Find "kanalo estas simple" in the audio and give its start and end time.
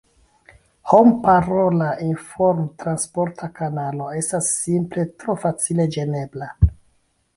3.59-5.05